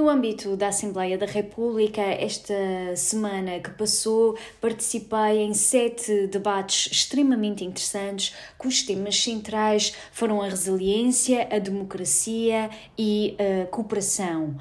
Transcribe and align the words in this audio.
No 0.00 0.08
âmbito 0.08 0.56
da 0.56 0.68
Assembleia 0.68 1.18
da 1.18 1.26
República, 1.26 2.00
esta 2.00 2.54
semana 2.96 3.60
que 3.60 3.68
passou, 3.68 4.34
participei 4.58 5.40
em 5.42 5.52
sete 5.52 6.26
debates 6.26 6.90
extremamente 6.90 7.66
interessantes, 7.66 8.34
cujos 8.56 8.82
temas 8.82 9.22
centrais 9.22 9.94
foram 10.10 10.40
a 10.40 10.48
resiliência, 10.48 11.46
a 11.54 11.58
democracia 11.58 12.70
e 12.96 13.36
a 13.38 13.66
cooperação. 13.66 14.56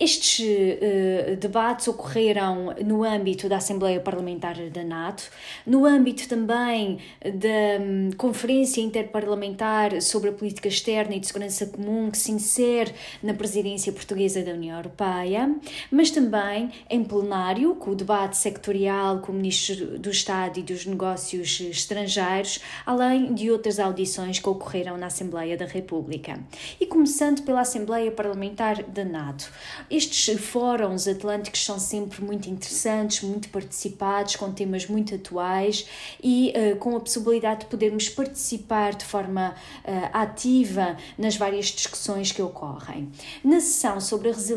Estes 0.00 0.40
uh, 0.40 1.36
debates 1.36 1.86
ocorreram 1.86 2.74
no 2.84 3.04
âmbito 3.04 3.48
da 3.48 3.58
Assembleia 3.58 4.00
Parlamentar 4.00 4.56
da 4.70 4.82
NATO, 4.82 5.30
no 5.64 5.84
âmbito 5.84 6.28
também 6.28 6.98
da 7.22 7.80
um, 7.80 8.10
Conferência 8.16 8.80
Interparlamentar 8.80 10.00
sobre 10.02 10.30
a 10.30 10.32
Política 10.32 10.66
Externa 10.66 11.14
e 11.14 11.20
de 11.20 11.28
Segurança 11.28 11.66
Comum, 11.66 12.10
que 12.10 12.18
se 12.18 12.32
insere 12.32 12.92
na 13.22 13.34
presidência 13.34 13.92
portuguesa 13.92 14.42
da 14.42 14.52
União 14.52 14.63
Europeia, 14.70 15.54
mas 15.90 16.10
também 16.10 16.70
em 16.88 17.04
plenário, 17.04 17.74
com 17.74 17.90
o 17.90 17.94
debate 17.94 18.36
sectorial 18.36 19.20
com 19.20 19.32
o 19.32 19.34
Ministro 19.34 19.98
do 19.98 20.10
Estado 20.10 20.58
e 20.58 20.62
dos 20.62 20.86
Negócios 20.86 21.60
Estrangeiros, 21.60 22.60
além 22.84 23.34
de 23.34 23.50
outras 23.50 23.78
audições 23.78 24.38
que 24.38 24.48
ocorreram 24.48 24.96
na 24.96 25.06
Assembleia 25.06 25.56
da 25.56 25.66
República. 25.66 26.38
E 26.80 26.86
começando 26.86 27.42
pela 27.42 27.60
Assembleia 27.60 28.10
Parlamentar 28.10 28.82
da 28.84 29.04
NATO. 29.04 29.50
Estes 29.90 30.40
fóruns 30.40 31.06
atlânticos 31.06 31.64
são 31.64 31.78
sempre 31.78 32.22
muito 32.22 32.48
interessantes, 32.48 33.22
muito 33.22 33.48
participados, 33.48 34.36
com 34.36 34.52
temas 34.52 34.86
muito 34.86 35.14
atuais 35.14 35.86
e 36.22 36.52
uh, 36.56 36.76
com 36.76 36.96
a 36.96 37.00
possibilidade 37.00 37.60
de 37.60 37.66
podermos 37.66 38.08
participar 38.08 38.94
de 38.94 39.04
forma 39.04 39.54
uh, 39.84 40.10
ativa 40.12 40.96
nas 41.18 41.36
várias 41.36 41.66
discussões 41.66 42.32
que 42.32 42.42
ocorrem. 42.42 43.10
Na 43.42 43.60
sessão 43.60 44.00
sobre 44.00 44.30
a 44.30 44.32
resiliência 44.32 44.53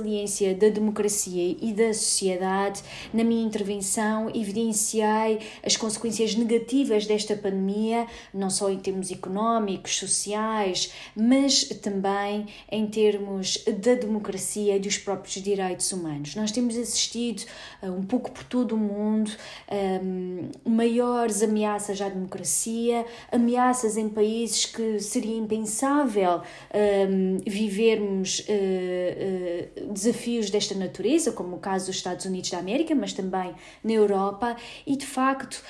da 0.53 0.69
democracia 0.69 1.55
e 1.59 1.73
da 1.73 1.93
sociedade, 1.93 2.81
na 3.13 3.23
minha 3.23 3.45
intervenção 3.45 4.29
evidenciei 4.29 5.39
as 5.63 5.75
consequências 5.75 6.35
negativas 6.35 7.05
desta 7.05 7.35
pandemia, 7.35 8.07
não 8.33 8.49
só 8.49 8.69
em 8.69 8.79
termos 8.79 9.11
económicos, 9.11 9.97
sociais, 9.97 10.93
mas 11.15 11.63
também 11.81 12.45
em 12.71 12.87
termos 12.87 13.63
da 13.65 13.95
democracia 13.95 14.75
e 14.75 14.79
dos 14.79 14.97
próprios 14.97 15.41
direitos 15.41 15.91
humanos. 15.91 16.35
Nós 16.35 16.51
temos 16.51 16.77
assistido 16.77 17.43
um 17.83 18.03
pouco 18.03 18.31
por 18.31 18.43
todo 18.43 18.73
o 18.73 18.77
mundo 18.77 19.31
um, 19.71 20.49
maiores 20.65 21.41
ameaças 21.41 22.01
à 22.01 22.09
democracia, 22.09 23.05
ameaças 23.31 23.97
em 23.97 24.09
países 24.09 24.65
que 24.65 24.99
seria 24.99 25.37
impensável 25.37 26.41
um, 26.73 27.37
vivermos 27.45 28.39
uh, 28.39 29.86
desafios 29.91 30.49
desta 30.49 30.75
natureza, 30.75 31.31
como 31.31 31.55
o 31.55 31.59
caso 31.59 31.87
dos 31.87 31.95
Estados 31.95 32.25
Unidos 32.25 32.49
da 32.49 32.59
América, 32.59 32.93
mas 32.93 33.13
também 33.13 33.53
na 33.83 33.91
Europa, 33.91 34.55
e 34.85 34.95
de 34.95 35.05
facto 35.05 35.61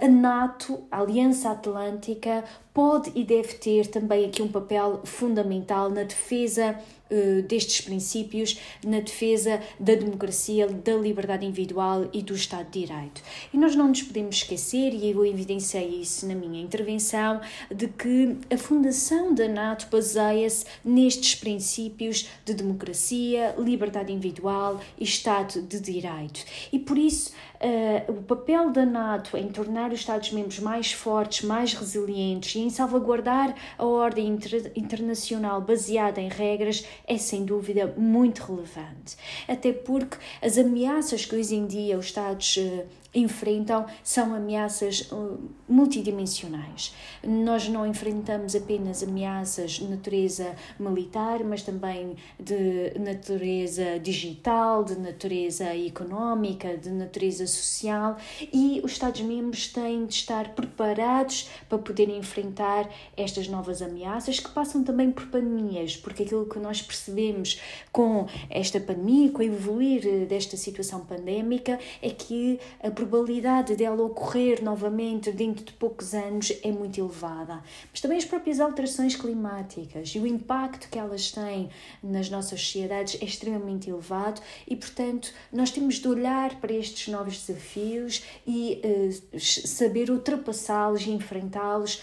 a 0.00 0.08
NATO, 0.08 0.84
a 0.90 1.00
Aliança 1.00 1.50
Atlântica, 1.50 2.44
pode 2.72 3.10
e 3.14 3.24
deve 3.24 3.54
ter 3.54 3.86
também 3.88 4.24
aqui 4.24 4.40
um 4.40 4.48
papel 4.48 5.00
fundamental 5.04 5.90
na 5.90 6.04
defesa 6.04 6.78
uh, 7.10 7.42
destes 7.42 7.80
princípios, 7.80 8.58
na 8.84 9.00
defesa 9.00 9.60
da 9.78 9.94
democracia, 9.94 10.66
da 10.66 10.94
liberdade 10.94 11.44
individual 11.46 12.08
e 12.12 12.22
do 12.22 12.34
Estado 12.34 12.70
de 12.70 12.86
Direito. 12.86 13.22
E 13.52 13.58
nós 13.58 13.74
não 13.74 13.88
nos 13.88 14.02
podemos 14.02 14.36
esquecer, 14.36 14.92
e 14.94 15.10
eu 15.10 15.24
evidenciei 15.24 16.00
isso 16.00 16.26
na 16.26 16.34
minha 16.34 16.62
intervenção, 16.62 17.40
de 17.74 17.88
que 17.88 18.36
a 18.52 18.58
fundação 18.58 19.34
da 19.34 19.48
NATO 19.48 19.88
baseia-se 19.90 20.64
nestes 20.84 21.34
princípios 21.34 22.28
de 22.44 22.54
democracia, 22.54 23.54
liberdade 23.58 24.12
individual 24.12 24.80
e 24.98 25.04
Estado 25.04 25.62
de 25.62 25.80
Direito. 25.80 26.44
E 26.72 26.78
por 26.78 26.98
isso, 26.98 27.32
uh, 27.60 28.12
o 28.12 28.22
papel 28.22 28.70
da 28.70 28.84
NATO 28.84 29.36
em 29.36 29.48
tornar 29.48 29.92
os 29.92 30.00
Estados-membros 30.00 30.60
mais 30.60 30.92
fortes, 30.92 31.46
mais 31.46 31.74
resilientes 31.74 32.54
e 32.54 32.60
em 32.60 32.70
salvaguardar 32.70 33.54
a 33.76 33.84
ordem 33.84 34.28
inter 34.28 34.72
internacional 34.76 35.60
baseada 35.60 36.20
em 36.20 36.28
regras 36.28 36.84
é 37.06 37.16
sem 37.18 37.44
dúvida 37.44 37.94
muito 37.96 38.42
relevante. 38.42 39.16
Até 39.46 39.72
porque 39.72 40.18
as 40.42 40.58
ameaças 40.58 41.24
que 41.24 41.36
hoje 41.36 41.54
em 41.54 41.66
dia 41.66 41.98
os 41.98 42.06
Estados 42.06 42.56
uh, 42.56 42.86
enfrentam 43.14 43.86
são 44.02 44.34
ameaças 44.34 45.10
uh, 45.10 45.38
multidimensionais. 45.68 46.94
Nós 47.24 47.68
não 47.68 47.86
enfrentamos 47.86 48.54
apenas 48.54 49.02
ameaças 49.02 49.72
de 49.72 49.88
natureza 49.88 50.54
militar, 50.78 51.42
mas 51.42 51.62
também 51.62 52.16
de 52.38 52.92
natureza 52.98 53.98
digital, 53.98 54.84
de 54.84 54.96
natureza 54.96 55.64
económica, 55.74 56.76
de 56.76 56.90
natureza 56.90 57.46
social 57.56 58.16
e 58.52 58.80
os 58.84 58.92
Estados-membros 58.92 59.68
têm 59.68 60.06
de 60.06 60.14
estar 60.14 60.54
preparados 60.54 61.48
para 61.68 61.78
poderem 61.78 62.18
enfrentar 62.18 62.88
estas 63.16 63.48
novas 63.48 63.82
ameaças 63.82 64.40
que 64.40 64.50
passam 64.50 64.82
também 64.82 65.10
por 65.10 65.26
pandemias, 65.26 65.96
porque 65.96 66.22
aquilo 66.22 66.46
que 66.46 66.58
nós 66.58 66.82
percebemos 66.82 67.60
com 67.92 68.26
esta 68.50 68.80
pandemia, 68.80 69.30
com 69.30 69.38
o 69.38 69.42
evoluir 69.42 70.26
desta 70.26 70.56
situação 70.56 71.00
pandémica, 71.00 71.78
é 72.02 72.10
que 72.10 72.58
a 72.82 72.90
probabilidade 72.90 73.76
dela 73.76 74.02
ocorrer 74.02 74.62
novamente 74.62 75.30
dentro 75.32 75.64
de 75.64 75.72
poucos 75.72 76.14
anos 76.14 76.52
é 76.62 76.70
muito 76.70 77.00
elevada. 77.00 77.62
Mas 77.90 78.00
também 78.00 78.18
as 78.18 78.24
próprias 78.24 78.60
alterações 78.60 79.16
climáticas 79.16 80.10
e 80.10 80.18
o 80.18 80.26
impacto 80.26 80.88
que 80.88 80.98
elas 80.98 81.30
têm 81.30 81.70
nas 82.02 82.30
nossas 82.30 82.60
sociedades 82.60 83.20
é 83.20 83.24
extremamente 83.24 83.90
elevado 83.90 84.40
e, 84.66 84.76
portanto, 84.76 85.32
nós 85.52 85.70
temos 85.70 85.96
de 85.96 86.08
olhar 86.08 86.60
para 86.60 86.72
estes 86.72 87.08
novos 87.08 87.37
desafios 87.44 88.24
e 88.46 88.80
uh, 88.84 89.40
saber 89.40 90.10
ultrapassá-los 90.10 91.06
e 91.06 91.10
enfrentá-los 91.10 92.02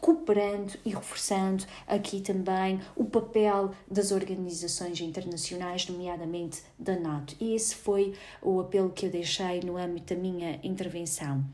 cooperando 0.00 0.72
e 0.84 0.90
reforçando 0.90 1.64
aqui 1.86 2.20
também 2.20 2.80
o 2.96 3.04
papel 3.04 3.72
das 3.88 4.10
organizações 4.10 5.00
internacionais, 5.00 5.86
nomeadamente 5.86 6.62
da 6.78 6.98
NATO. 6.98 7.36
E 7.40 7.54
esse 7.54 7.74
foi 7.74 8.14
o 8.42 8.60
apelo 8.60 8.90
que 8.90 9.06
eu 9.06 9.10
deixei 9.10 9.60
no 9.60 9.76
âmbito 9.76 10.14
da 10.14 10.20
minha 10.20 10.58
intervenção. 10.62 11.44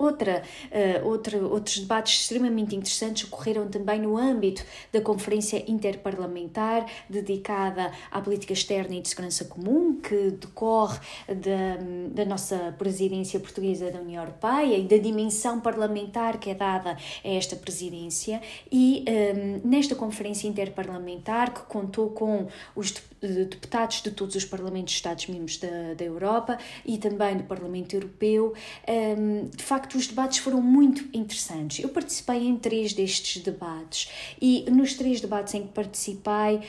Outra, 0.00 0.42
uh, 0.72 1.06
outra, 1.06 1.38
outros 1.38 1.78
debates 1.78 2.22
extremamente 2.22 2.74
interessantes 2.74 3.30
ocorreram 3.30 3.68
também 3.68 4.00
no 4.00 4.16
âmbito 4.16 4.64
da 4.90 4.98
Conferência 5.02 5.62
Interparlamentar 5.70 6.86
dedicada 7.08 7.92
à 8.10 8.18
política 8.18 8.54
externa 8.54 8.94
e 8.94 9.02
de 9.02 9.10
segurança 9.10 9.44
comum, 9.44 10.00
que 10.00 10.30
decorre 10.30 10.98
da, 11.28 12.14
da 12.14 12.24
nossa 12.24 12.74
presidência 12.78 13.38
portuguesa 13.38 13.90
da 13.90 14.00
União 14.00 14.22
Europeia 14.22 14.78
e 14.78 14.88
da 14.88 14.96
dimensão 14.96 15.60
parlamentar 15.60 16.38
que 16.38 16.48
é 16.48 16.54
dada 16.54 16.96
a 17.22 17.28
esta 17.28 17.54
presidência. 17.54 18.40
E 18.72 19.04
um, 19.06 19.12
ehm, 19.12 19.60
nesta 19.64 19.94
Conferência 19.94 20.48
Interparlamentar, 20.48 21.52
que 21.52 21.60
contou 21.62 22.08
com 22.10 22.46
os 22.74 22.94
deputados 23.20 24.00
de 24.02 24.10
todos 24.12 24.34
os 24.34 24.46
parlamentos 24.46 24.92
de 24.92 24.96
Estados-membros 24.96 25.58
da, 25.58 25.94
da 25.94 26.04
Europa 26.04 26.58
e 26.86 26.96
também 26.96 27.36
do 27.36 27.44
Parlamento 27.44 27.94
Europeu, 27.94 28.54
um, 28.88 28.92
ehm, 28.92 29.50
de 29.54 29.62
facto, 29.62 29.89
facto, 29.90 29.94
os 29.96 30.06
debates 30.06 30.38
foram 30.38 30.62
muito 30.62 31.04
interessantes. 31.16 31.82
Eu 31.82 31.88
participei 31.88 32.46
em 32.46 32.56
três 32.56 32.92
destes 32.92 33.42
debates 33.42 34.10
e 34.40 34.64
nos 34.70 34.94
três 34.94 35.20
debates 35.20 35.54
em 35.54 35.62
que 35.62 35.72
participei, 35.72 36.56
uh, 36.56 36.60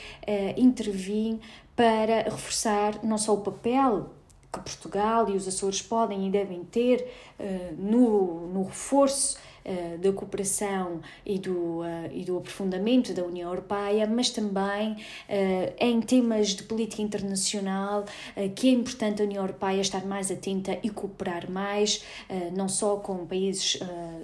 intervim 0.56 1.40
para 1.76 2.24
reforçar 2.24 3.02
não 3.02 3.16
só 3.16 3.34
o 3.34 3.40
papel 3.40 4.10
que 4.52 4.60
Portugal 4.60 5.30
e 5.30 5.36
os 5.36 5.48
Açores 5.48 5.80
podem 5.80 6.26
e 6.26 6.30
devem 6.30 6.64
ter 6.64 7.08
uh, 7.38 7.74
no, 7.78 8.48
no 8.48 8.64
reforço 8.64 9.38
uh, 9.64 9.98
da 9.98 10.12
cooperação 10.12 11.00
e 11.24 11.38
do, 11.38 11.80
uh, 11.80 12.10
e 12.12 12.24
do 12.24 12.38
aprofundamento 12.38 13.12
da 13.12 13.24
União 13.24 13.48
Europeia, 13.50 14.06
mas 14.06 14.30
também 14.30 14.96
em 15.78 16.00
temas 16.00 16.48
de 16.48 16.62
política 16.62 17.02
internacional, 17.02 18.04
que 18.54 18.68
é 18.68 18.72
importante 18.72 19.22
a 19.22 19.24
União 19.24 19.42
Europeia 19.42 19.80
estar 19.80 20.04
mais 20.04 20.30
atenta 20.30 20.78
e 20.82 20.90
cooperar 20.90 21.50
mais, 21.50 22.04
não 22.54 22.68
só 22.68 22.96
com 22.96 23.26
países 23.26 23.78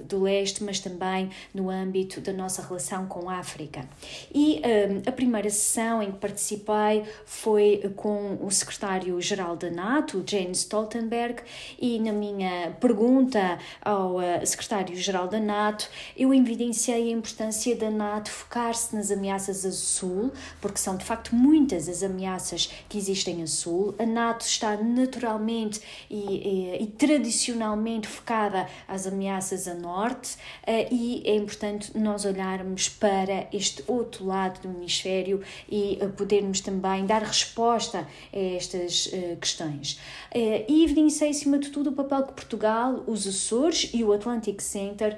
do 0.09 0.23
leste, 0.23 0.63
mas 0.63 0.81
também 0.81 1.31
no 1.55 1.71
âmbito 1.71 2.21
da 2.21 2.33
nossa 2.33 2.63
relação 2.63 3.07
com 3.07 3.29
a 3.29 3.39
África. 3.39 3.89
E 4.33 4.61
a 5.07 5.13
primeira 5.13 5.51
sessão 5.51 6.03
em 6.03 6.13
que 6.13 6.19
participei 6.19 7.05
foi 7.25 7.93
com 7.97 8.39
o 8.41 8.51
secretário-geral 8.51 9.57
da 9.57 9.71
NATO, 9.71 10.23
Jens 10.27 10.59
Stoltenberg, 10.59 11.43
e 11.81 11.99
na 11.99 12.13
minha 12.13 12.77
pergunta 12.81 13.59
ao 13.83 14.17
secretário-geral 14.45 15.28
Da 15.29 15.41
NATO, 15.41 15.89
eu 16.17 16.33
evidenciei 16.33 17.13
a 17.13 17.17
importância 17.17 17.77
da 17.77 17.91
NATO 17.91 18.31
focar-se 18.31 18.95
nas 18.97 19.11
ameaças 19.11 19.65
a 19.65 19.73
sul, 19.73 20.33
porque 20.61 20.79
são 20.79 20.97
de 20.97 21.05
facto 21.05 21.35
muitas 21.35 21.89
as 21.89 22.03
ameaças 22.03 22.71
que 22.89 22.97
existem 22.97 23.43
a 23.43 23.47
sul. 23.47 23.95
A 23.99 24.07
NATO 24.07 24.43
está 24.43 24.77
naturalmente 24.77 25.81
e, 26.09 26.17
e, 26.17 26.83
e 26.83 26.87
tradicionalmente 26.87 28.09
focada 28.09 28.67
às 28.87 29.07
ameaças 29.07 29.69
a 29.69 29.75
norte, 29.75 30.35
uh, 30.35 30.95
e 30.95 31.23
é 31.25 31.35
importante 31.37 31.97
nós 31.97 32.25
olharmos 32.25 32.89
para 32.89 33.47
este 33.53 33.85
outro 33.87 34.25
lado 34.27 34.61
do 34.61 34.69
hemisfério 34.69 35.43
e 35.69 35.99
uh, 36.01 36.09
podermos 36.11 36.61
também 36.61 37.05
dar 37.05 37.23
resposta 37.23 38.07
a 38.33 38.39
estas 38.39 39.07
uh, 39.07 39.37
questões. 39.41 40.01
e 40.35 40.85
evidenciei, 40.85 41.31
acima 41.31 41.59
de 41.59 41.71
tudo, 41.71 41.91
o 41.91 41.93
papel 41.93 42.25
que 42.25 42.33
Portugal, 42.33 43.05
os 43.07 43.27
Açores 43.27 43.91
e 43.93 44.03
o 44.05 44.13
Atlantic 44.13 44.61
Center 44.61 45.18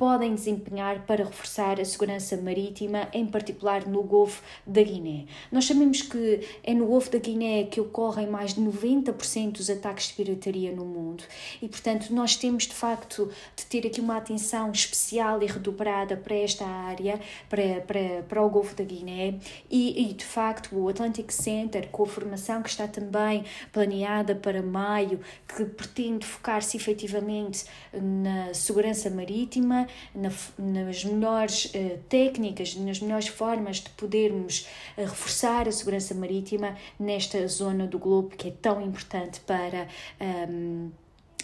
podem 0.00 0.34
desempenhar 0.34 1.04
para 1.04 1.26
reforçar 1.26 1.78
a 1.78 1.84
segurança 1.84 2.34
marítima, 2.38 3.06
em 3.12 3.26
particular 3.26 3.86
no 3.86 4.02
Golfo 4.02 4.42
da 4.66 4.82
Guiné. 4.82 5.26
Nós 5.52 5.66
sabemos 5.66 6.00
que 6.00 6.40
é 6.64 6.72
no 6.72 6.86
Golfo 6.86 7.10
da 7.10 7.18
Guiné 7.18 7.64
que 7.64 7.82
ocorrem 7.82 8.26
mais 8.26 8.54
de 8.54 8.62
90% 8.62 9.52
dos 9.52 9.68
ataques 9.68 10.08
de 10.08 10.14
pirataria 10.14 10.72
no 10.72 10.86
mundo 10.86 11.22
e, 11.60 11.68
portanto, 11.68 12.14
nós 12.14 12.34
temos 12.34 12.66
de 12.66 12.72
facto 12.72 13.30
de 13.54 13.66
ter 13.66 13.86
aqui 13.86 14.00
uma 14.00 14.16
atenção 14.16 14.72
especial 14.72 15.42
e 15.42 15.46
redobrada 15.46 16.16
para 16.16 16.34
esta 16.34 16.64
área, 16.64 17.20
para, 17.50 17.82
para, 17.82 18.22
para 18.26 18.42
o 18.42 18.48
Golfo 18.48 18.74
da 18.74 18.84
Guiné 18.84 19.34
e, 19.70 20.08
e, 20.08 20.14
de 20.14 20.24
facto, 20.24 20.74
o 20.78 20.88
Atlantic 20.88 21.30
Center, 21.30 21.90
com 21.90 22.04
a 22.04 22.06
formação 22.06 22.62
que 22.62 22.70
está 22.70 22.88
também 22.88 23.44
planeada 23.70 24.34
para 24.34 24.62
maio, 24.62 25.20
que 25.46 25.62
pretende 25.66 26.24
focar-se 26.24 26.78
efetivamente 26.78 27.66
na 27.92 28.54
segurança 28.54 29.10
marítima, 29.10 29.89
na, 30.14 30.30
nas 30.58 31.04
melhores 31.04 31.66
uh, 31.66 31.98
técnicas, 32.08 32.74
nas 32.76 33.00
melhores 33.00 33.28
formas 33.28 33.76
de 33.76 33.90
podermos 33.90 34.68
uh, 34.96 35.02
reforçar 35.02 35.68
a 35.68 35.72
segurança 35.72 36.14
marítima 36.14 36.76
nesta 36.98 37.46
zona 37.46 37.86
do 37.86 37.98
globo 37.98 38.36
que 38.36 38.48
é 38.48 38.52
tão 38.62 38.80
importante 38.80 39.40
para. 39.40 39.88
Um, 40.20 40.24
ehm, 40.24 40.90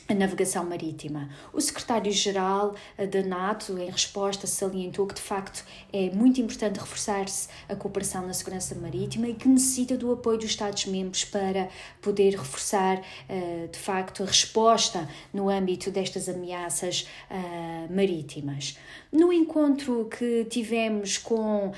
a 0.08 0.14
navegação 0.14 0.64
marítima. 0.64 1.28
O 1.52 1.60
secretário-geral 1.60 2.74
eh, 2.96 3.06
da 3.06 3.22
NATO, 3.22 3.78
em 3.78 3.90
resposta, 3.90 4.46
salientou 4.46 5.06
que 5.06 5.14
de 5.14 5.20
facto 5.20 5.64
é 5.92 6.10
muito 6.10 6.40
importante 6.40 6.78
reforçar-se 6.78 7.48
a 7.68 7.74
cooperação 7.74 8.26
na 8.26 8.32
segurança 8.32 8.74
marítima 8.74 9.28
e 9.28 9.34
que 9.34 9.48
necessita 9.48 9.96
do 9.96 10.12
apoio 10.12 10.38
dos 10.38 10.50
Estados-membros 10.50 11.24
para 11.24 11.68
poder 12.00 12.36
reforçar 12.36 13.02
eh, 13.28 13.68
de 13.70 13.78
facto 13.78 14.22
a 14.22 14.26
resposta 14.26 15.08
no 15.32 15.48
âmbito 15.48 15.90
destas 15.90 16.28
ameaças 16.28 17.08
eh, 17.28 17.88
marítimas. 17.90 18.78
No 19.12 19.32
encontro 19.32 20.08
que 20.16 20.44
tivemos 20.44 21.16
com, 21.16 21.72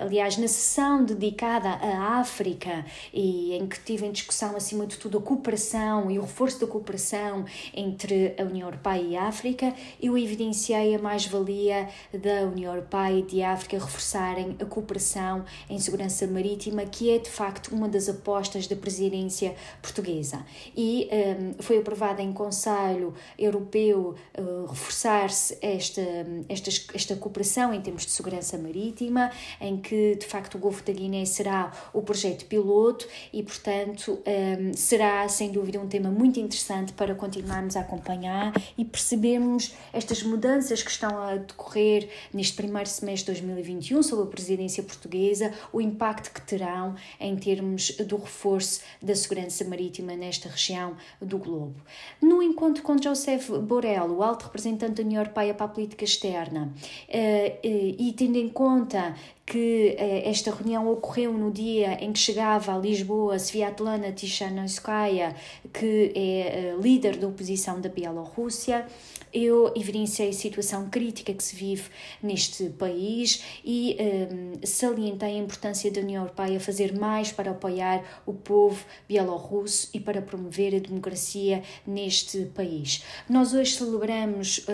aliás, 0.00 0.36
na 0.36 0.46
sessão 0.48 1.04
dedicada 1.04 1.70
à 1.70 2.18
África 2.18 2.84
e 3.14 3.54
em 3.54 3.66
que 3.66 3.80
tive 3.80 4.04
em 4.04 4.12
discussão 4.12 4.54
acima 4.56 4.86
de 4.86 4.98
tudo 4.98 5.16
a 5.16 5.22
cooperação 5.22 6.10
e 6.10 6.18
o 6.18 6.22
reforço 6.22 6.60
da 6.60 6.66
cooperação 6.66 7.46
entre 7.74 8.34
a 8.38 8.42
União 8.42 8.68
Europeia 8.68 9.00
e 9.00 9.16
a 9.16 9.24
África, 9.24 9.74
eu 10.00 10.16
evidenciei 10.18 10.94
a 10.94 10.98
mais-valia 10.98 11.88
da 12.12 12.42
União 12.42 12.74
Europeia 12.74 13.18
e 13.18 13.22
de 13.22 13.42
África 13.42 13.78
reforçarem 13.78 14.56
a 14.60 14.64
cooperação 14.64 15.44
em 15.68 15.78
segurança 15.78 16.26
marítima, 16.26 16.84
que 16.84 17.10
é 17.10 17.18
de 17.18 17.30
facto 17.30 17.74
uma 17.74 17.88
das 17.88 18.08
apostas 18.08 18.66
da 18.66 18.76
presidência 18.76 19.54
portuguesa. 19.80 20.44
E 20.76 21.08
um, 21.12 21.62
foi 21.62 21.78
aprovada 21.78 22.22
em 22.22 22.32
Conselho 22.32 23.14
Europeu 23.38 24.14
uh, 24.38 24.66
reforçar-se 24.66 25.56
esta, 25.60 26.02
esta, 26.48 26.70
esta 26.94 27.16
cooperação 27.16 27.72
em 27.72 27.80
termos 27.80 28.04
de 28.04 28.10
segurança 28.10 28.58
marítima, 28.58 29.30
em 29.60 29.78
que 29.78 30.16
de 30.16 30.26
facto 30.26 30.56
o 30.56 30.58
Golfo 30.58 30.84
da 30.84 30.92
Guiné 30.92 31.24
será 31.24 31.72
o 31.92 32.02
projeto 32.02 32.44
piloto 32.46 33.06
e, 33.32 33.42
portanto, 33.42 34.18
um, 34.26 34.72
será 34.74 35.28
sem 35.28 35.50
dúvida 35.50 35.80
um 35.80 35.88
tema 35.88 36.10
muito 36.10 36.38
interessante 36.38 36.92
para 36.92 37.14
continuar 37.14 37.61
continuarmos 37.62 37.76
a 37.76 37.80
acompanhar 37.80 38.52
e 38.76 38.84
percebermos 38.84 39.74
estas 39.92 40.22
mudanças 40.22 40.82
que 40.82 40.90
estão 40.90 41.16
a 41.22 41.36
decorrer 41.36 42.08
neste 42.32 42.54
primeiro 42.54 42.88
semestre 42.88 43.34
de 43.34 43.40
2021 43.40 44.02
sob 44.02 44.22
a 44.22 44.26
presidência 44.26 44.82
portuguesa, 44.82 45.52
o 45.72 45.80
impacto 45.80 46.32
que 46.32 46.40
terão 46.42 46.94
em 47.20 47.36
termos 47.36 47.92
do 47.98 48.16
reforço 48.16 48.80
da 49.00 49.14
segurança 49.14 49.64
marítima 49.64 50.14
nesta 50.16 50.48
região 50.48 50.96
do 51.20 51.38
globo. 51.38 51.74
No 52.20 52.42
encontro 52.42 52.82
com 52.82 53.00
Joseph 53.00 53.50
Borrell, 53.50 54.10
o 54.10 54.22
alto 54.22 54.44
representante 54.44 54.94
da 54.94 55.02
União 55.02 55.22
Europeia 55.22 55.54
para 55.54 55.66
a 55.66 55.68
política 55.68 56.04
externa, 56.04 56.72
eh, 57.08 57.58
eh, 57.62 57.94
e 57.98 58.12
tendo 58.12 58.36
em 58.36 58.48
conta 58.48 59.14
que 59.52 59.94
eh, 59.98 60.30
esta 60.30 60.50
reunião 60.50 60.90
ocorreu 60.90 61.30
no 61.34 61.50
dia 61.50 62.02
em 62.02 62.10
que 62.10 62.18
chegava 62.18 62.74
a 62.74 62.78
Lisboa 62.78 63.36
Sviatlana 63.38 64.10
Tishanovskaya, 64.10 65.36
que 65.70 66.10
é 66.14 66.74
líder 66.80 67.18
da 67.18 67.28
oposição 67.28 67.78
da 67.78 67.90
Bielorrússia, 67.90 68.86
eu 69.32 69.72
evidenciei 69.74 70.28
a 70.28 70.32
situação 70.32 70.90
crítica 70.90 71.32
que 71.32 71.42
se 71.42 71.56
vive 71.56 71.88
neste 72.22 72.68
país 72.70 73.42
e 73.64 73.96
um, 74.30 74.66
salientei 74.66 75.36
a 75.36 75.38
importância 75.38 75.90
da 75.90 76.00
União 76.00 76.22
Europeia 76.22 76.60
fazer 76.60 76.94
mais 76.98 77.32
para 77.32 77.52
apoiar 77.52 78.22
o 78.26 78.34
povo 78.34 78.84
bielorrusso 79.08 79.88
e 79.94 80.00
para 80.00 80.20
promover 80.20 80.74
a 80.74 80.78
democracia 80.78 81.62
neste 81.86 82.44
país. 82.46 83.02
Nós 83.28 83.54
hoje 83.54 83.74
celebramos 83.76 84.66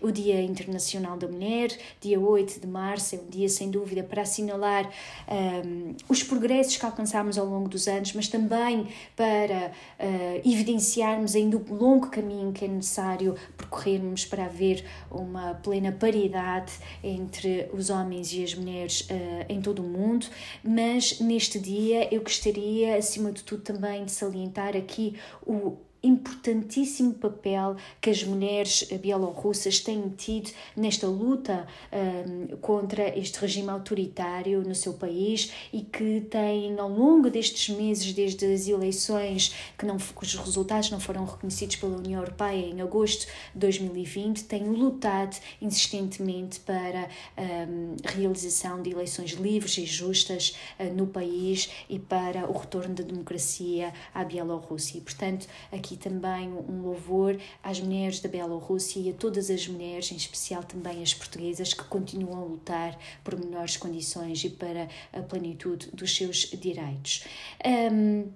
o 0.00 0.10
Dia 0.12 0.40
Internacional 0.40 1.16
da 1.16 1.26
Mulher, 1.26 1.76
dia 2.00 2.20
8 2.20 2.60
de 2.60 2.66
março, 2.66 3.16
é 3.16 3.18
um 3.18 3.28
dia 3.28 3.48
sem 3.48 3.70
dúvida 3.92 4.02
para 4.02 4.22
assinalar 4.22 4.90
um, 5.28 5.94
os 6.08 6.22
progressos 6.22 6.76
que 6.76 6.84
alcançámos 6.84 7.36
ao 7.36 7.46
longo 7.46 7.68
dos 7.68 7.86
anos, 7.86 8.12
mas 8.14 8.28
também 8.28 8.88
para 9.14 9.70
uh, 10.00 10.48
evidenciarmos 10.48 11.36
ainda 11.36 11.56
o 11.56 11.74
longo 11.74 12.08
caminho 12.08 12.52
que 12.52 12.64
é 12.64 12.68
necessário 12.68 13.36
percorrermos 13.56 14.24
para 14.24 14.46
haver 14.46 14.84
uma 15.10 15.54
plena 15.54 15.92
paridade 15.92 16.72
entre 17.04 17.68
os 17.72 17.90
homens 17.90 18.32
e 18.32 18.42
as 18.42 18.54
mulheres 18.54 19.02
uh, 19.02 19.44
em 19.48 19.60
todo 19.60 19.80
o 19.80 19.86
mundo, 19.86 20.26
mas 20.64 21.20
neste 21.20 21.58
dia 21.58 22.12
eu 22.12 22.22
gostaria, 22.22 22.96
acima 22.96 23.30
de 23.30 23.42
tudo, 23.44 23.62
também 23.62 24.04
de 24.04 24.12
salientar 24.12 24.76
aqui 24.76 25.14
o 25.46 25.76
importantíssimo 26.02 27.14
papel 27.14 27.76
que 28.00 28.10
as 28.10 28.24
mulheres 28.24 28.82
bielorrussas 29.00 29.80
têm 29.80 30.08
tido 30.10 30.50
nesta 30.76 31.06
luta 31.06 31.66
um, 31.92 32.56
contra 32.56 33.16
este 33.16 33.38
regime 33.38 33.70
autoritário 33.70 34.62
no 34.62 34.74
seu 34.74 34.94
país 34.94 35.52
e 35.72 35.82
que 35.82 36.22
têm, 36.22 36.78
ao 36.78 36.88
longo 36.88 37.30
destes 37.30 37.74
meses, 37.74 38.12
desde 38.12 38.44
as 38.52 38.66
eleições 38.66 39.54
que 39.78 39.86
não, 39.86 39.96
cujos 40.14 40.40
resultados 40.40 40.90
não 40.90 40.98
foram 40.98 41.24
reconhecidos 41.24 41.76
pela 41.76 41.96
União 41.96 42.20
Europeia 42.20 42.66
em 42.66 42.80
agosto 42.80 43.26
de 43.54 43.60
2020, 43.60 44.44
têm 44.44 44.64
lutado 44.64 45.36
insistentemente 45.60 46.60
para 46.60 47.08
a 47.36 47.42
um, 47.68 47.96
realização 48.04 48.82
de 48.82 48.90
eleições 48.90 49.32
livres 49.32 49.78
e 49.78 49.86
justas 49.86 50.56
uh, 50.78 50.92
no 50.92 51.06
país 51.06 51.70
e 51.88 51.98
para 51.98 52.50
o 52.50 52.58
retorno 52.58 52.94
da 52.94 53.04
democracia 53.04 53.92
à 54.12 54.24
Bielorrússia. 54.24 55.00
Portanto, 55.00 55.46
aqui 55.70 55.91
aqui 55.92 55.96
também 55.96 56.48
um 56.48 56.82
louvor 56.82 57.38
às 57.62 57.80
mulheres 57.80 58.20
da 58.20 58.28
Bielorrússia 58.28 59.00
e 59.00 59.10
a 59.10 59.12
todas 59.12 59.50
as 59.50 59.68
mulheres, 59.68 60.10
em 60.10 60.16
especial 60.16 60.62
também 60.62 61.02
as 61.02 61.12
portuguesas, 61.12 61.74
que 61.74 61.84
continuam 61.84 62.42
a 62.42 62.44
lutar 62.44 62.98
por 63.22 63.38
melhores 63.38 63.76
condições 63.76 64.42
e 64.44 64.50
para 64.50 64.88
a 65.12 65.20
plenitude 65.20 65.90
dos 65.92 66.14
seus 66.16 66.50
direitos. 66.50 67.24
Um, 67.64 68.30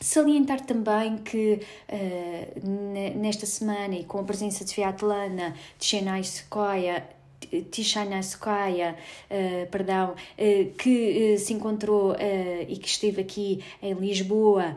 Salientar 0.00 0.60
também 0.60 1.16
que 1.16 1.60
uh, 1.88 3.18
nesta 3.18 3.46
semana 3.46 3.94
e 3.94 4.04
com 4.04 4.18
a 4.18 4.22
presença 4.22 4.62
de 4.62 4.70
Sviatlana 4.70 5.54
Tchenayskaya 7.70 8.44
Tishanskaya, 8.44 8.96
uh, 9.30 9.70
perdão, 9.70 10.10
uh, 10.12 10.74
que 10.76 11.34
uh, 11.34 11.38
se 11.38 11.52
encontrou 11.52 12.14
e 12.68 12.76
que 12.76 12.88
esteve 12.88 13.20
aqui 13.20 13.64
em 13.82 13.94
Lisboa. 13.94 14.74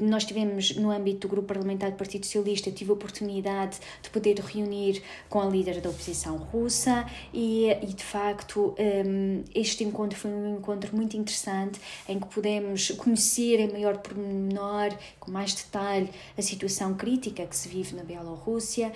nós 0.00 0.24
tivemos, 0.24 0.76
no 0.76 0.90
âmbito 0.90 1.26
do 1.26 1.28
Grupo 1.28 1.48
Parlamentar 1.48 1.90
do 1.90 1.96
Partido 1.96 2.24
Socialista, 2.24 2.70
tive 2.70 2.90
a 2.90 2.94
oportunidade 2.94 3.78
de 4.02 4.10
poder 4.10 4.38
reunir 4.40 5.02
com 5.28 5.40
a 5.40 5.46
líder 5.46 5.80
da 5.80 5.90
oposição 5.90 6.36
russa 6.36 7.06
e, 7.32 7.68
e 7.68 7.86
de 7.86 8.04
facto, 8.04 8.74
um, 8.78 9.44
este 9.54 9.84
encontro 9.84 10.18
foi 10.18 10.30
um 10.30 10.56
encontro 10.56 10.94
muito 10.94 11.16
interessante 11.16 11.80
em 12.08 12.18
que 12.18 12.26
pudemos 12.26 12.90
conhecer 12.92 13.60
em 13.60 13.70
maior 13.70 13.98
pormenor, 13.98 14.94
com 15.18 15.30
mais 15.30 15.54
detalhe, 15.54 16.10
a 16.36 16.42
situação 16.42 16.94
crítica 16.94 17.46
que 17.46 17.56
se 17.56 17.68
vive 17.68 17.94
na 17.94 18.02
Bielorrússia 18.02 18.92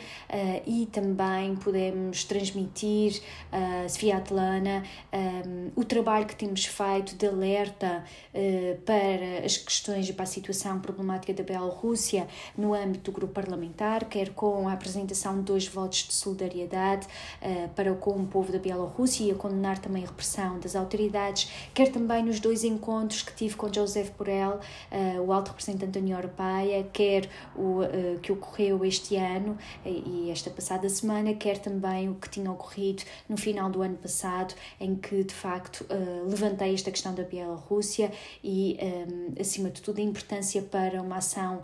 e 0.66 0.86
também 0.86 1.56
pudemos 1.56 2.24
transmitir 2.24 2.97
seguir 2.98 3.22
a 3.52 3.84
uh, 3.84 3.86
Sviatlana, 3.86 4.82
um, 5.12 5.70
o 5.76 5.84
trabalho 5.84 6.26
que 6.26 6.34
temos 6.34 6.64
feito 6.64 7.14
de 7.16 7.26
alerta 7.26 8.04
uh, 8.34 8.80
para 8.82 9.44
as 9.44 9.56
questões 9.56 10.08
e 10.08 10.12
para 10.12 10.24
a 10.24 10.26
situação 10.26 10.80
problemática 10.80 11.32
da 11.32 11.42
Bielorrússia 11.42 12.26
no 12.56 12.74
âmbito 12.74 13.10
do 13.10 13.14
grupo 13.14 13.32
parlamentar, 13.32 14.04
quer 14.04 14.30
com 14.30 14.68
a 14.68 14.72
apresentação 14.72 15.36
de 15.36 15.42
dois 15.42 15.66
votos 15.66 16.06
de 16.08 16.12
solidariedade 16.12 17.06
uh, 17.06 17.68
para 17.70 17.94
com 17.94 18.10
o 18.10 18.26
povo 18.26 18.52
da 18.52 18.58
Bielorrússia 18.58 19.24
e 19.24 19.30
a 19.30 19.34
condenar 19.34 19.78
também 19.78 20.04
a 20.04 20.06
repressão 20.06 20.58
das 20.58 20.74
autoridades, 20.74 21.50
quer 21.72 21.90
também 21.90 22.22
nos 22.22 22.40
dois 22.40 22.64
encontros 22.64 23.22
que 23.22 23.34
tive 23.34 23.56
com 23.56 23.72
Joseph 23.72 24.10
Borrell, 24.18 24.58
uh, 24.90 25.22
o 25.22 25.32
alto 25.32 25.48
representante 25.48 25.92
da 25.92 26.00
União 26.00 26.18
Europeia, 26.18 26.86
quer 26.92 27.28
o 27.56 27.78
que 28.20 28.32
ocorreu 28.32 28.84
este 28.84 29.16
ano 29.16 29.56
e 29.84 30.30
esta 30.30 30.50
passada 30.50 30.88
semana, 30.88 31.34
quer 31.34 31.58
também 31.58 32.08
o 32.08 32.14
que 32.14 32.28
tinha 32.28 32.50
ocorrido 32.50 32.87
no 33.28 33.36
final 33.36 33.70
do 33.70 33.82
ano 33.82 33.96
passado, 33.96 34.54
em 34.80 34.94
que 34.94 35.24
de 35.24 35.34
facto 35.34 35.86
levantei 36.26 36.74
esta 36.74 36.90
questão 36.90 37.14
da 37.14 37.22
Bielorrússia 37.22 38.12
e, 38.42 38.78
um, 38.82 39.40
acima 39.40 39.70
de 39.70 39.80
tudo, 39.82 40.00
a 40.00 40.04
importância 40.04 40.62
para 40.62 41.00
uma 41.02 41.16
ação 41.16 41.62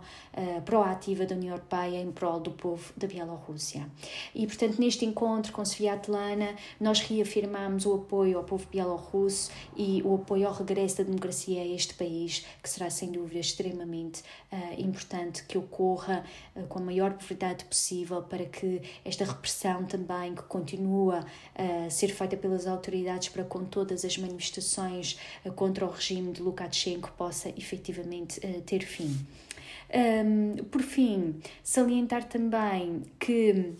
proativa 0.65 1.25
da 1.25 1.35
União 1.35 1.55
Europeia 1.55 2.01
em 2.01 2.11
prol 2.11 2.39
do 2.39 2.51
povo 2.51 2.91
da 2.97 3.07
Bielorrússia. 3.07 3.87
E, 4.33 4.45
portanto, 4.45 4.79
neste 4.79 5.05
encontro 5.05 5.51
com 5.51 5.63
Sviatlana, 5.63 6.55
nós 6.79 6.99
reafirmamos 7.01 7.85
o 7.85 7.93
apoio 7.95 8.37
ao 8.37 8.43
povo 8.43 8.65
bielorrusso 8.69 9.51
e 9.75 10.01
o 10.03 10.15
apoio 10.15 10.47
ao 10.47 10.53
regresso 10.53 10.97
da 10.97 11.03
democracia 11.03 11.61
a 11.61 11.65
este 11.65 11.93
país, 11.93 12.45
que 12.61 12.69
será 12.69 12.89
sem 12.89 13.11
dúvida 13.11 13.39
extremamente 13.39 14.21
uh, 14.51 14.81
importante 14.81 15.43
que 15.43 15.57
ocorra 15.57 16.23
uh, 16.55 16.63
com 16.67 16.79
a 16.79 16.81
maior 16.81 17.11
brevidade 17.11 17.65
possível 17.65 18.21
para 18.23 18.45
que 18.45 18.81
esta 19.03 19.25
repressão 19.25 19.85
também 19.85 20.35
que 20.35 20.43
continua 20.43 21.04
a 21.11 21.19
uh, 21.19 21.91
ser 21.91 22.09
feita 22.09 22.35
pelas 22.37 22.67
autoridades 22.67 23.29
para 23.29 23.43
com 23.43 23.63
todas 23.65 24.05
as 24.05 24.17
manifestações 24.17 25.17
contra 25.55 25.85
o 25.85 25.89
regime 25.89 26.31
de 26.31 26.41
Lukashenko 26.41 27.11
possa 27.17 27.49
efetivamente 27.49 28.39
ter 28.65 28.81
fim. 28.81 29.25
Por 30.71 30.81
fim, 30.81 31.35
salientar 31.63 32.23
também 32.27 33.03
que 33.19 33.73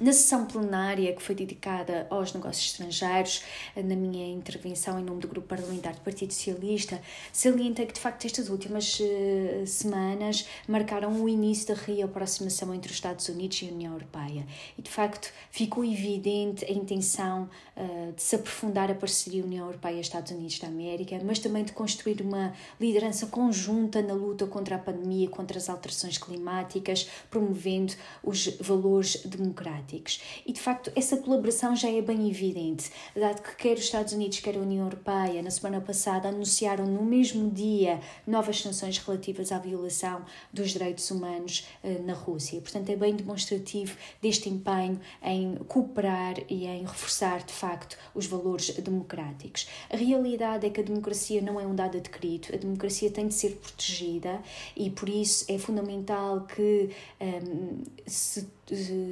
na 0.00 0.14
sessão 0.14 0.46
plenária 0.46 1.12
que 1.12 1.20
foi 1.20 1.34
dedicada 1.34 2.06
aos 2.08 2.32
negócios 2.32 2.64
estrangeiros, 2.64 3.42
na 3.76 3.94
minha 3.94 4.26
intervenção 4.32 4.98
em 4.98 5.04
nome 5.04 5.20
do 5.20 5.28
Grupo 5.28 5.46
Parlamentar 5.46 5.92
do 5.94 6.00
Partido 6.00 6.32
Socialista, 6.32 7.00
salientei 7.30 7.84
que 7.84 7.92
de 7.92 8.00
facto 8.00 8.24
estas 8.24 8.48
últimas 8.48 8.98
uh, 8.98 9.66
semanas 9.66 10.48
marcaram 10.66 11.22
o 11.22 11.28
início 11.28 11.74
da 11.74 11.82
reaproximação 11.82 12.74
entre 12.74 12.90
os 12.90 12.96
Estados 12.96 13.28
Unidos 13.28 13.60
e 13.60 13.68
a 13.68 13.72
União 13.72 13.92
Europeia. 13.92 14.46
E 14.78 14.80
de 14.80 14.88
facto 14.88 15.30
ficou 15.50 15.84
evidente 15.84 16.64
a 16.64 16.72
intenção 16.72 17.50
uh, 17.76 18.12
de 18.12 18.22
se 18.22 18.36
aprofundar 18.36 18.90
a 18.90 18.94
parceria 18.94 19.44
União 19.44 19.66
Europeia-Estados 19.66 20.32
Unidos 20.32 20.58
da 20.58 20.68
América, 20.68 21.20
mas 21.22 21.38
também 21.38 21.62
de 21.62 21.72
construir 21.72 22.22
uma 22.22 22.54
liderança 22.80 23.26
conjunta 23.26 24.00
na 24.00 24.14
luta 24.14 24.46
contra 24.46 24.76
a 24.76 24.78
pandemia, 24.78 25.28
contra 25.28 25.58
as 25.58 25.68
alterações 25.68 26.16
climáticas, 26.16 27.06
promovendo 27.30 27.92
os 28.24 28.46
valores 28.58 29.16
democráticos 29.26 29.89
climáticos. 29.90 30.20
E 30.46 30.52
de 30.52 30.60
facto, 30.60 30.92
essa 30.94 31.16
colaboração 31.16 31.74
já 31.74 31.90
é 31.90 32.00
bem 32.00 32.28
evidente, 32.28 32.90
dado 33.14 33.42
que 33.42 33.56
quer 33.56 33.74
os 33.74 33.84
Estados 33.84 34.12
Unidos, 34.12 34.40
quer 34.40 34.56
a 34.56 34.60
União 34.60 34.84
Europeia, 34.84 35.42
na 35.42 35.50
semana 35.50 35.80
passada, 35.80 36.28
anunciaram 36.28 36.86
no 36.86 37.02
mesmo 37.02 37.50
dia 37.50 38.00
novas 38.26 38.60
sanções 38.60 38.98
relativas 38.98 39.50
à 39.52 39.58
violação 39.58 40.24
dos 40.52 40.70
direitos 40.70 41.10
humanos 41.10 41.66
uh, 41.82 42.02
na 42.04 42.14
Rússia. 42.14 42.60
Portanto, 42.60 42.90
é 42.90 42.96
bem 42.96 43.14
demonstrativo 43.14 43.96
deste 44.22 44.48
empenho 44.48 45.00
em 45.22 45.56
cooperar 45.68 46.36
e 46.48 46.66
em 46.66 46.82
reforçar, 46.82 47.42
de 47.42 47.52
facto, 47.52 47.98
os 48.14 48.26
valores 48.26 48.70
democráticos. 48.76 49.68
A 49.90 49.96
realidade 49.96 50.66
é 50.66 50.70
que 50.70 50.80
a 50.80 50.84
democracia 50.84 51.40
não 51.40 51.60
é 51.60 51.66
um 51.66 51.74
dado 51.74 51.98
adquirido, 51.98 52.48
a 52.54 52.56
democracia 52.56 53.10
tem 53.10 53.28
de 53.28 53.34
ser 53.34 53.56
protegida 53.56 54.40
e, 54.76 54.90
por 54.90 55.08
isso, 55.08 55.44
é 55.48 55.58
fundamental 55.58 56.42
que 56.42 56.90
um, 57.20 57.24
ehm, 57.24 57.84
se 58.06 58.46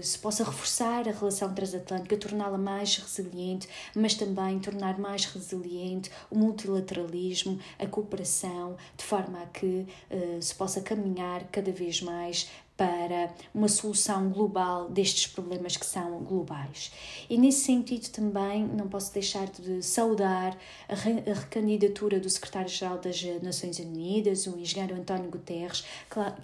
se 0.02 0.18
possa 0.18 0.44
reforçar 0.44 0.67
a 1.08 1.12
relação 1.12 1.52
transatlântica, 1.54 2.16
torná-la 2.16 2.58
mais 2.58 2.96
resiliente, 2.96 3.68
mas 3.94 4.14
também 4.14 4.58
tornar 4.58 4.98
mais 4.98 5.24
resiliente 5.24 6.10
o 6.30 6.36
multilateralismo, 6.36 7.58
a 7.78 7.86
cooperação, 7.86 8.76
de 8.96 9.04
forma 9.04 9.42
a 9.42 9.46
que 9.46 9.86
uh, 10.10 10.42
se 10.42 10.54
possa 10.54 10.80
caminhar 10.80 11.44
cada 11.50 11.72
vez 11.72 12.02
mais 12.02 12.48
para 12.78 13.34
uma 13.52 13.66
solução 13.66 14.30
global 14.30 14.88
destes 14.88 15.26
problemas 15.26 15.76
que 15.76 15.84
são 15.84 16.20
globais. 16.20 16.92
E 17.28 17.36
nesse 17.36 17.64
sentido 17.64 18.08
também 18.10 18.64
não 18.64 18.88
posso 18.88 19.12
deixar 19.12 19.48
de 19.48 19.82
saudar 19.82 20.56
a, 20.88 20.94
recandidatura 20.94 22.20
do 22.20 22.30
secretário-geral 22.30 22.98
das 22.98 23.20
Nações 23.42 23.80
Unidas, 23.80 24.46
o 24.46 24.56
engenheiro 24.56 24.94
António 24.94 25.28
Guterres, 25.28 25.84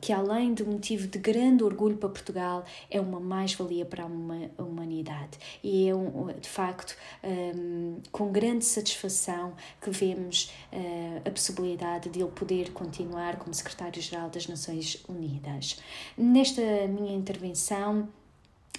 que 0.00 0.12
além 0.12 0.52
de 0.52 0.64
motivo 0.64 1.06
de 1.06 1.20
grande 1.20 1.62
orgulho 1.62 1.96
para 1.96 2.08
Portugal, 2.08 2.64
é 2.90 3.00
uma 3.00 3.20
mais-valia 3.20 3.84
para 3.84 4.02
a 4.02 4.62
humanidade. 4.62 5.38
E 5.62 5.88
é 5.88 5.94
um, 5.94 6.26
de 6.40 6.48
facto 6.48 6.96
um, 7.22 8.00
com 8.10 8.32
grande 8.32 8.64
satisfação 8.64 9.52
que 9.80 9.90
vemos 9.90 10.52
uh, 10.72 11.28
a 11.28 11.30
possibilidade 11.30 12.08
de 12.08 12.20
ele 12.20 12.30
poder 12.32 12.72
continuar 12.72 13.36
como 13.36 13.54
secretário-geral 13.54 14.28
das 14.30 14.48
Nações 14.48 15.00
Unidas. 15.08 15.78
Nesta 16.24 16.62
minha 16.88 17.14
intervenção, 17.14 18.08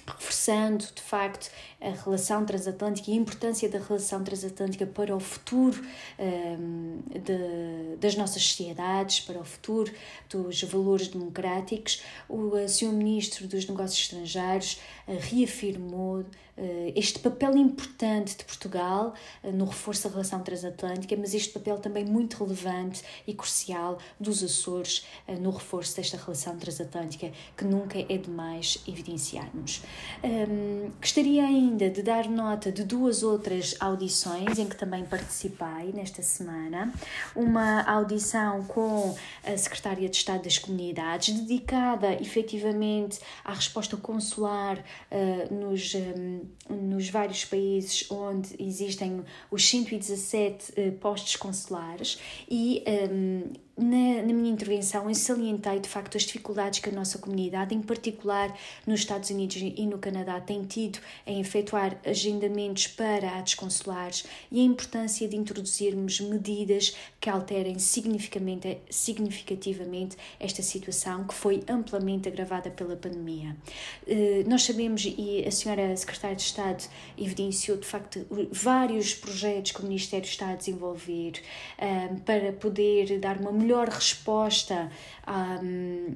reforçando 0.06 0.84
de 0.94 1.02
facto 1.02 1.50
a 1.80 1.90
relação 1.90 2.44
transatlântica 2.44 3.10
e 3.10 3.14
a 3.14 3.16
importância 3.16 3.68
da 3.68 3.78
relação 3.78 4.22
transatlântica 4.24 4.86
para 4.86 5.14
o 5.14 5.20
futuro 5.20 5.84
um, 6.18 6.98
de, 7.10 7.96
das 7.98 8.16
nossas 8.16 8.42
sociedades, 8.42 9.20
para 9.20 9.38
o 9.38 9.44
futuro 9.44 9.92
dos 10.28 10.62
valores 10.62 11.08
democráticos, 11.08 12.02
o 12.28 12.52
Sr. 12.68 12.92
Ministro 12.92 13.46
dos 13.46 13.66
Negócios 13.66 14.00
Estrangeiros 14.00 14.80
uh, 15.06 15.16
reafirmou 15.20 16.20
uh, 16.20 16.26
este 16.94 17.18
papel 17.18 17.56
importante 17.56 18.36
de 18.36 18.44
Portugal 18.44 19.14
uh, 19.44 19.52
no 19.52 19.66
reforço 19.66 20.04
da 20.04 20.14
relação 20.14 20.40
transatlântica, 20.40 21.14
mas 21.16 21.34
este 21.34 21.50
papel 21.50 21.78
também 21.78 22.04
muito 22.04 22.42
relevante 22.42 23.02
e 23.26 23.34
crucial 23.34 23.98
dos 24.18 24.42
Açores 24.42 25.06
no 25.40 25.50
reforço 25.50 25.96
desta 25.96 26.16
relação 26.16 26.56
transatlântica, 26.56 27.30
que 27.56 27.64
nunca 27.64 27.98
é 27.98 28.16
demais 28.16 28.82
evidenciarmos. 28.86 29.82
Um, 30.22 30.90
gostaria 31.00 31.44
ainda 31.44 31.90
de 31.90 32.02
dar 32.02 32.28
nota 32.28 32.72
de 32.72 32.84
duas 32.84 33.22
outras 33.22 33.74
audições 33.80 34.58
em 34.58 34.66
que 34.66 34.76
também 34.76 35.04
participei 35.04 35.92
nesta 35.94 36.22
semana. 36.22 36.92
Uma 37.34 37.82
audição 37.82 38.64
com 38.64 39.14
a 39.44 39.56
Secretária 39.56 40.08
de 40.08 40.16
Estado 40.16 40.44
das 40.44 40.58
Comunidades, 40.58 41.34
dedicada 41.34 42.14
efetivamente 42.14 43.20
à 43.44 43.52
resposta 43.52 43.96
consular 43.96 44.78
uh, 44.78 45.54
nos, 45.54 45.94
um, 45.94 46.40
nos 46.68 47.08
vários 47.08 47.44
países 47.44 48.10
onde 48.10 48.54
existem 48.58 49.24
os 49.50 49.68
117 49.68 50.72
uh, 50.72 50.92
postos 50.92 51.36
consulares 51.36 52.20
e 52.48 52.82
um, 53.10 53.65
na, 53.76 54.22
na, 54.22 54.32
minha 54.32 54.50
intervenção 54.50 55.08
eu 55.08 55.14
salientei 55.14 55.78
de 55.80 55.88
facto 55.88 56.16
as 56.16 56.22
dificuldades 56.22 56.80
que 56.80 56.88
a 56.88 56.92
nossa 56.92 57.18
comunidade, 57.18 57.74
em 57.74 57.82
particular 57.82 58.56
nos 58.86 59.00
Estados 59.00 59.28
Unidos 59.28 59.56
e 59.56 59.86
no 59.86 59.98
Canadá, 59.98 60.40
tem 60.40 60.64
tido 60.64 60.98
em 61.26 61.40
efetuar 61.40 61.98
agendamentos 62.04 62.86
para 62.86 63.38
atos 63.38 63.54
consulares 63.54 64.24
e 64.50 64.60
a 64.60 64.64
importância 64.64 65.28
de 65.28 65.36
introduzirmos 65.36 66.20
medidas 66.20 66.96
que 67.20 67.28
alterem 67.28 67.78
significativamente, 67.78 68.78
significativamente 68.88 70.16
esta 70.40 70.62
situação 70.62 71.26
que 71.26 71.34
foi 71.34 71.62
amplamente 71.68 72.28
agravada 72.28 72.70
pela 72.70 72.96
pandemia. 72.96 73.56
Eh, 74.06 74.42
nós 74.46 74.62
sabemos, 74.62 75.04
e 75.04 75.44
a 75.46 75.50
senhora 75.50 75.94
Secretária 75.96 76.36
de 76.36 76.42
Estado 76.42 76.84
evidenciou 77.18 77.76
de 77.76 77.86
facto 77.86 78.26
vários 78.50 79.14
projetos 79.14 79.72
que 79.72 79.80
o 79.80 79.84
Ministério 79.84 80.26
está 80.26 80.50
a 80.50 80.54
desenvolver 80.54 81.32
eh, 81.76 82.08
para 82.24 82.52
poder 82.52 83.18
dar 83.18 83.36
uma 83.36 83.65
melhor 83.66 83.88
resposta 83.88 84.88
um, 85.26 86.14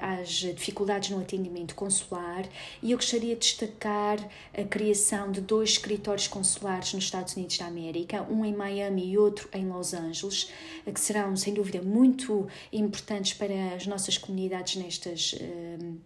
às 0.00 0.30
dificuldades 0.30 1.10
no 1.10 1.20
atendimento 1.20 1.76
consular. 1.76 2.44
E 2.82 2.90
eu 2.90 2.98
gostaria 2.98 3.36
de 3.36 3.40
destacar 3.40 4.18
a 4.52 4.64
criação 4.64 5.30
de 5.30 5.40
dois 5.40 5.70
escritórios 5.70 6.26
consulares 6.26 6.92
nos 6.92 7.04
Estados 7.04 7.36
Unidos 7.36 7.56
da 7.56 7.66
América, 7.66 8.26
um 8.28 8.44
em 8.44 8.54
Miami 8.54 9.12
e 9.12 9.16
outro 9.16 9.48
em 9.52 9.68
Los 9.68 9.94
Angeles, 9.94 10.50
que 10.92 11.00
serão 11.00 11.36
sem 11.36 11.54
dúvida 11.54 11.80
muito 11.80 12.48
importantes 12.72 13.32
para 13.32 13.76
as 13.76 13.86
nossas 13.86 14.18
comunidades 14.18 14.74
nestas 14.74 15.36
um, 15.40 15.98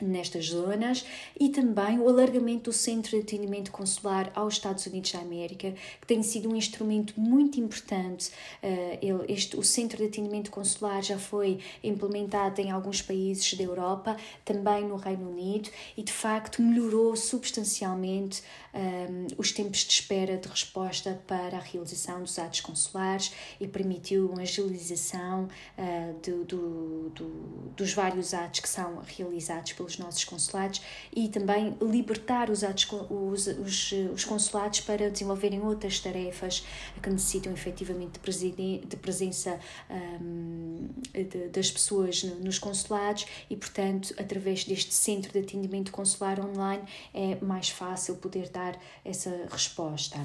nestas 0.00 0.46
zonas 0.46 1.04
e 1.38 1.48
também 1.48 1.98
o 1.98 2.08
alargamento 2.08 2.70
do 2.70 2.72
centro 2.72 3.10
de 3.10 3.18
atendimento 3.18 3.70
consular 3.70 4.30
aos 4.34 4.54
Estados 4.54 4.86
Unidos 4.86 5.12
da 5.12 5.20
América, 5.20 5.74
que 6.00 6.06
tem 6.06 6.22
sido 6.22 6.50
um 6.50 6.56
instrumento 6.56 7.18
muito 7.18 7.60
importante. 7.60 8.30
Eh, 8.62 8.98
este, 9.28 9.56
o 9.56 9.62
centro 9.62 9.98
de 9.98 10.04
atendimento 10.04 10.50
consular 10.50 11.02
já 11.02 11.18
foi 11.18 11.58
implementado 11.82 12.60
em 12.60 12.70
alguns 12.70 13.02
países 13.02 13.54
da 13.54 13.62
Europa, 13.62 14.16
também 14.44 14.84
no 14.86 14.96
Reino 14.96 15.30
Unido, 15.30 15.70
e 15.96 16.02
de 16.02 16.12
facto 16.12 16.62
melhorou 16.62 17.16
substancialmente 17.16 18.42
um, 18.72 18.78
ehm, 18.78 19.26
os 19.36 19.52
tempos 19.52 19.80
de 19.80 19.92
espera 19.92 20.36
de 20.36 20.48
resposta 20.48 21.20
para 21.26 21.56
a 21.56 21.60
realização 21.60 22.20
dos 22.22 22.38
atos 22.38 22.60
consulares 22.60 23.32
e 23.60 23.66
permitiu 23.66 24.30
uma 24.30 24.42
agilização 24.42 25.48
uh, 25.78 26.20
do, 26.20 26.44
do, 26.44 27.10
do, 27.10 27.28
dos 27.76 27.92
vários 27.92 28.34
atos 28.34 28.60
que 28.60 28.68
são 28.68 29.00
realizados 29.16 29.72
pelos 29.72 29.89
nossos 29.98 30.24
consulados 30.24 30.80
e 31.14 31.28
também 31.28 31.76
libertar 31.80 32.50
os, 32.50 32.64
atos, 32.64 32.88
os, 33.10 33.46
os, 33.46 33.92
os 34.14 34.24
consulados 34.24 34.80
para 34.80 35.10
desenvolverem 35.10 35.60
outras 35.60 36.00
tarefas 36.00 36.64
que 37.02 37.10
necessitam 37.10 37.52
efetivamente 37.52 38.18
de, 38.20 38.78
de 38.78 38.96
presença 38.96 39.58
um, 39.90 40.88
de, 41.12 41.48
das 41.48 41.70
pessoas 41.70 42.22
nos 42.22 42.58
consulados 42.58 43.26
e, 43.48 43.56
portanto, 43.56 44.14
através 44.18 44.64
deste 44.64 44.94
centro 44.94 45.32
de 45.32 45.38
atendimento 45.38 45.90
consular 45.92 46.40
online 46.40 46.82
é 47.12 47.36
mais 47.44 47.68
fácil 47.68 48.16
poder 48.16 48.48
dar 48.50 48.78
essa 49.04 49.46
resposta. 49.50 50.18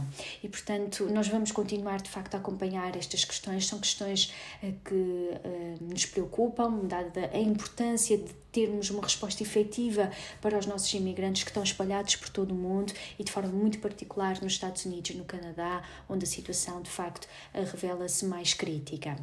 E, 0.43 0.50
portanto, 0.50 1.07
nós 1.12 1.27
vamos 1.27 1.51
continuar 1.51 2.01
de 2.01 2.10
facto 2.10 2.36
a 2.36 2.38
acompanhar 2.38 2.95
estas 2.95 3.25
questões, 3.25 3.67
são 3.67 3.79
questões 3.79 4.34
eh, 4.62 4.74
que 4.84 5.29
eh, 5.43 5.75
nos 5.81 6.05
preocupam, 6.05 6.86
dada 6.86 7.29
a 7.34 7.39
importância 7.39 8.17
de 8.17 8.34
termos 8.56 8.90
uma 8.90 9.04
resposta 9.04 9.44
efetiva 9.44 10.10
para 10.42 10.58
os 10.58 10.66
nossos 10.66 10.94
imigrantes 10.94 11.44
que 11.44 11.50
estão 11.50 11.62
espalhados 11.62 12.16
por 12.16 12.30
todo 12.30 12.52
o 12.52 12.56
mundo 12.56 12.94
e 13.20 13.24
de 13.24 13.30
forma 13.30 13.50
muito 13.50 13.80
particular 13.80 14.42
nos 14.42 14.54
Estados 14.54 14.86
Unidos 14.86 15.10
e 15.10 15.16
no 15.16 15.26
Canadá, 15.26 15.84
onde 16.08 16.24
a 16.24 16.28
situação 16.28 16.82
de 16.82 16.90
facto 16.90 17.28
revela-se 17.54 18.26
mais 18.26 18.54
crítica. 18.54 19.18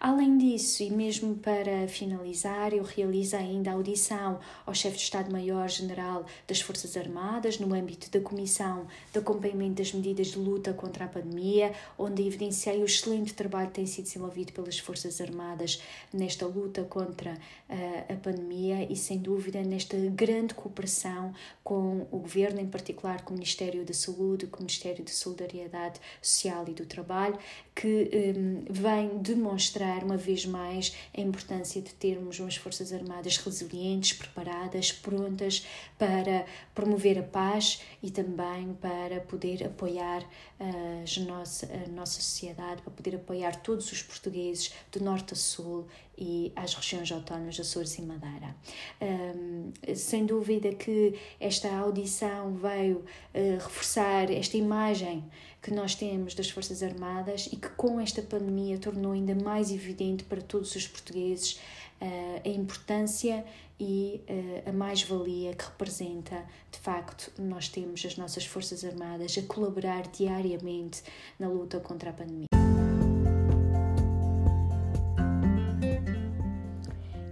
Além 0.00 0.36
disso, 0.36 0.82
e 0.82 0.90
mesmo 0.90 1.36
para 1.36 1.86
finalizar, 1.86 2.74
eu 2.74 2.82
realizo 2.82 3.36
ainda 3.36 3.70
a 3.70 3.74
audição 3.74 4.40
ao 4.66 4.74
chefe 4.74 4.96
de 4.96 5.04
Estado-Maior-General 5.04 6.26
das 6.48 6.60
Forças 6.60 6.96
Armadas 6.96 7.60
no 7.60 7.72
âmbito 7.72 8.10
da 8.10 8.20
Comissão 8.20 8.88
de 9.12 9.18
Acompanhamento 9.20 9.76
das 9.76 9.92
Medidas 9.92 10.28
de 10.28 10.38
Luta 10.38 10.72
contra 10.72 11.04
a 11.04 11.08
Pandemia, 11.08 11.72
onde 11.96 12.26
evidenciei 12.26 12.82
o 12.82 12.86
excelente 12.86 13.34
trabalho 13.34 13.68
que 13.68 13.74
tem 13.74 13.86
sido 13.86 14.06
desenvolvido 14.06 14.52
pelas 14.52 14.80
Forças 14.80 15.20
Armadas 15.20 15.80
nesta 16.12 16.44
luta 16.44 16.82
contra 16.82 17.34
uh, 17.34 18.12
a 18.12 18.16
pandemia 18.16 18.63
e, 18.72 18.96
sem 18.96 19.18
dúvida, 19.18 19.62
nesta 19.62 19.96
grande 19.96 20.54
cooperação 20.54 21.32
com 21.62 22.06
o 22.10 22.18
Governo, 22.18 22.60
em 22.60 22.66
particular 22.66 23.22
com 23.22 23.30
o 23.30 23.34
Ministério 23.34 23.84
da 23.84 23.94
Saúde, 23.94 24.46
com 24.46 24.58
o 24.58 24.60
Ministério 24.60 25.04
da 25.04 25.12
Solidariedade 25.12 26.00
Social 26.20 26.64
e 26.68 26.72
do 26.72 26.86
Trabalho, 26.86 27.38
que 27.74 28.10
um, 28.36 28.64
vem 28.70 29.18
demonstrar 29.18 30.04
uma 30.04 30.16
vez 30.16 30.46
mais 30.46 30.94
a 31.16 31.20
importância 31.20 31.82
de 31.82 31.92
termos 31.94 32.38
umas 32.38 32.56
Forças 32.56 32.92
Armadas 32.92 33.36
resilientes, 33.36 34.12
preparadas, 34.12 34.92
prontas 34.92 35.66
para 35.98 36.46
promover 36.74 37.18
a 37.18 37.22
paz 37.22 37.82
e 38.02 38.10
também 38.10 38.74
para 38.74 39.20
poder 39.20 39.64
apoiar 39.64 40.22
uh, 40.22 41.04
a 41.04 41.20
nossa, 41.24 41.66
a 41.66 41.88
nossa 41.88 42.20
sociedade, 42.20 42.82
para 42.82 42.92
poder 42.92 43.16
apoiar 43.16 43.56
todos 43.56 43.90
os 43.90 44.02
portugueses 44.02 44.72
do 44.92 45.02
norte 45.02 45.34
a 45.34 45.36
sul 45.36 45.86
e 46.16 46.52
às 46.54 46.74
regiões 46.74 47.10
autónomas 47.12 47.58
Açores 47.58 47.96
e 47.98 48.02
Madeira. 48.02 48.54
Um, 49.00 49.72
sem 49.94 50.26
dúvida 50.26 50.72
que 50.74 51.14
esta 51.40 51.74
audição 51.76 52.54
veio 52.54 52.98
uh, 52.98 53.54
reforçar 53.54 54.30
esta 54.30 54.56
imagem 54.56 55.24
que 55.60 55.72
nós 55.72 55.94
temos 55.94 56.34
das 56.34 56.50
Forças 56.50 56.82
Armadas 56.82 57.48
e 57.50 57.56
que 57.56 57.68
com 57.70 57.98
esta 57.98 58.20
pandemia 58.20 58.78
tornou 58.78 59.12
ainda 59.12 59.34
mais 59.34 59.72
evidente 59.72 60.22
para 60.24 60.42
todos 60.42 60.74
os 60.74 60.86
portugueses 60.86 61.58
uh, 62.00 62.42
a 62.44 62.48
importância 62.48 63.44
e 63.80 64.20
uh, 64.28 64.68
a 64.68 64.72
mais-valia 64.72 65.54
que 65.54 65.64
representa, 65.64 66.44
de 66.70 66.78
facto, 66.78 67.32
nós 67.40 67.68
temos 67.68 68.04
as 68.04 68.16
nossas 68.16 68.44
Forças 68.46 68.84
Armadas 68.84 69.36
a 69.38 69.42
colaborar 69.42 70.06
diariamente 70.08 71.02
na 71.38 71.48
luta 71.48 71.80
contra 71.80 72.10
a 72.10 72.12
pandemia. 72.12 72.53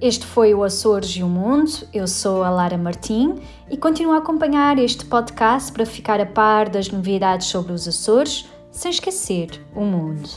Este 0.03 0.27
foi 0.27 0.53
o 0.53 0.65
Açores 0.65 1.11
e 1.11 1.23
o 1.23 1.29
Mundo. 1.29 1.71
Eu 1.95 2.09
sou 2.09 2.43
a 2.43 2.51
Lara 2.51 2.77
Martim 2.77 3.37
e 3.71 3.77
continuo 3.77 4.15
a 4.15 4.19
acompanhar 4.19 4.77
este 4.77 5.05
podcast 5.05 5.71
para 5.71 5.87
ficar 5.87 6.21
a 6.21 6.27
par 6.27 6.69
das 6.69 6.91
novidades 6.91 7.47
sobre 7.47 7.73
os 7.73 7.87
Açores, 7.87 8.45
sem 8.73 8.91
esquecer 8.91 9.65
o 9.77 9.83
mundo. 9.83 10.29